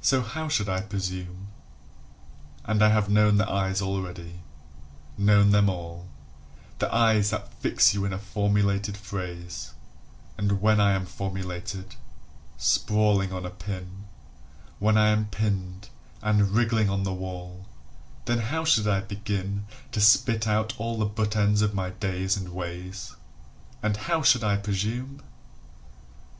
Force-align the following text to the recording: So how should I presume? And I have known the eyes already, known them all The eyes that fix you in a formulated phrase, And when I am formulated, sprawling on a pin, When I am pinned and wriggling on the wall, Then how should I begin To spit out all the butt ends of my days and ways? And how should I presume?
So 0.00 0.20
how 0.22 0.46
should 0.46 0.68
I 0.68 0.80
presume? 0.80 1.48
And 2.66 2.84
I 2.84 2.90
have 2.90 3.08
known 3.08 3.36
the 3.36 3.50
eyes 3.50 3.82
already, 3.82 4.42
known 5.18 5.50
them 5.50 5.68
all 5.68 6.06
The 6.78 6.94
eyes 6.94 7.30
that 7.30 7.52
fix 7.54 7.92
you 7.92 8.04
in 8.04 8.12
a 8.12 8.18
formulated 8.20 8.96
phrase, 8.96 9.72
And 10.38 10.60
when 10.60 10.78
I 10.78 10.92
am 10.92 11.04
formulated, 11.04 11.96
sprawling 12.56 13.32
on 13.32 13.44
a 13.44 13.50
pin, 13.50 14.04
When 14.78 14.96
I 14.96 15.08
am 15.08 15.30
pinned 15.30 15.88
and 16.22 16.50
wriggling 16.52 16.88
on 16.88 17.02
the 17.02 17.12
wall, 17.12 17.66
Then 18.26 18.38
how 18.38 18.62
should 18.64 18.86
I 18.86 19.00
begin 19.00 19.66
To 19.90 20.00
spit 20.00 20.46
out 20.46 20.74
all 20.78 20.96
the 20.96 21.06
butt 21.06 21.34
ends 21.34 21.60
of 21.60 21.74
my 21.74 21.90
days 21.90 22.36
and 22.36 22.50
ways? 22.50 23.16
And 23.82 23.96
how 23.96 24.22
should 24.22 24.44
I 24.44 24.58
presume? 24.58 25.22